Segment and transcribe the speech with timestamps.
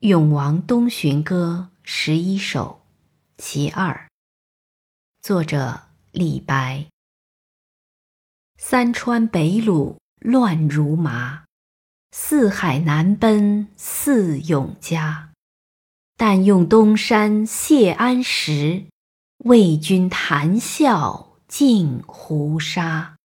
[0.08, 2.80] 《永王东巡歌》十一首，
[3.36, 4.08] 其二。
[5.20, 5.78] 作者
[6.10, 6.86] 李白。
[8.56, 11.44] 三川北虏乱如麻，
[12.12, 15.32] 四海南奔似永嘉。
[16.16, 18.86] 但用东山谢安石，
[19.44, 23.18] 为君谈笑尽胡沙。